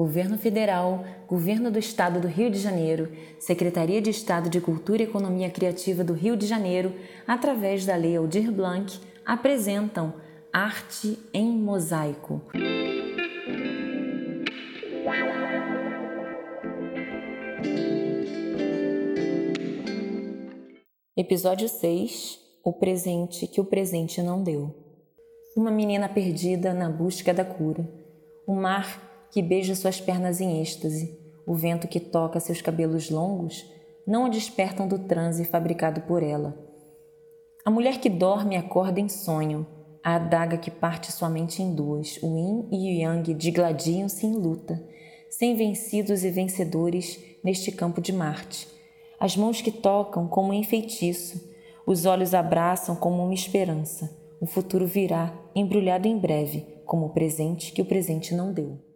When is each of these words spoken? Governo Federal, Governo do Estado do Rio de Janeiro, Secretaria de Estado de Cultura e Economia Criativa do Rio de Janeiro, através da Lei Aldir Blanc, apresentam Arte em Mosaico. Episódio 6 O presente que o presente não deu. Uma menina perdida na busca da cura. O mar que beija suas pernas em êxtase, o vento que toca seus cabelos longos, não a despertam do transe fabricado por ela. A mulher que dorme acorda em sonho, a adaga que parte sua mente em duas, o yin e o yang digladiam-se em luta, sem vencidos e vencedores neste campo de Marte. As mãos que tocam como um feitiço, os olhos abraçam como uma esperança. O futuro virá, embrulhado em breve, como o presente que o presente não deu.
Governo 0.00 0.38
Federal, 0.38 1.04
Governo 1.28 1.70
do 1.70 1.78
Estado 1.78 2.20
do 2.20 2.26
Rio 2.26 2.50
de 2.50 2.58
Janeiro, 2.58 3.12
Secretaria 3.38 4.00
de 4.00 4.08
Estado 4.08 4.48
de 4.48 4.58
Cultura 4.58 5.02
e 5.02 5.04
Economia 5.04 5.50
Criativa 5.50 6.02
do 6.02 6.14
Rio 6.14 6.38
de 6.38 6.46
Janeiro, 6.46 6.94
através 7.26 7.84
da 7.84 7.94
Lei 7.96 8.16
Aldir 8.16 8.50
Blanc, 8.50 8.98
apresentam 9.26 10.14
Arte 10.50 11.18
em 11.34 11.52
Mosaico. 11.52 12.40
Episódio 21.14 21.68
6 21.68 22.38
O 22.64 22.72
presente 22.72 23.46
que 23.46 23.60
o 23.60 23.66
presente 23.66 24.22
não 24.22 24.42
deu. 24.42 24.74
Uma 25.54 25.70
menina 25.70 26.08
perdida 26.08 26.72
na 26.72 26.88
busca 26.88 27.34
da 27.34 27.44
cura. 27.44 27.86
O 28.46 28.54
mar 28.54 29.09
que 29.30 29.42
beija 29.42 29.74
suas 29.74 30.00
pernas 30.00 30.40
em 30.40 30.60
êxtase, 30.60 31.18
o 31.46 31.54
vento 31.54 31.88
que 31.88 32.00
toca 32.00 32.40
seus 32.40 32.60
cabelos 32.60 33.10
longos, 33.10 33.64
não 34.06 34.26
a 34.26 34.28
despertam 34.28 34.86
do 34.88 34.98
transe 34.98 35.44
fabricado 35.44 36.02
por 36.02 36.22
ela. 36.22 36.56
A 37.64 37.70
mulher 37.70 38.00
que 38.00 38.08
dorme 38.08 38.56
acorda 38.56 39.00
em 39.00 39.08
sonho, 39.08 39.66
a 40.02 40.16
adaga 40.16 40.56
que 40.56 40.70
parte 40.70 41.12
sua 41.12 41.28
mente 41.28 41.62
em 41.62 41.74
duas, 41.74 42.18
o 42.22 42.36
yin 42.36 42.68
e 42.70 42.76
o 42.76 43.00
yang 43.02 43.34
digladiam-se 43.34 44.26
em 44.26 44.32
luta, 44.32 44.82
sem 45.28 45.54
vencidos 45.54 46.24
e 46.24 46.30
vencedores 46.30 47.20
neste 47.44 47.70
campo 47.70 48.00
de 48.00 48.12
Marte. 48.12 48.66
As 49.18 49.36
mãos 49.36 49.60
que 49.60 49.70
tocam 49.70 50.26
como 50.26 50.52
um 50.52 50.62
feitiço, 50.62 51.50
os 51.86 52.06
olhos 52.06 52.34
abraçam 52.34 52.96
como 52.96 53.22
uma 53.22 53.34
esperança. 53.34 54.10
O 54.40 54.46
futuro 54.46 54.86
virá, 54.86 55.38
embrulhado 55.54 56.08
em 56.08 56.18
breve, 56.18 56.66
como 56.86 57.06
o 57.06 57.10
presente 57.10 57.72
que 57.72 57.82
o 57.82 57.84
presente 57.84 58.34
não 58.34 58.52
deu. 58.52 58.89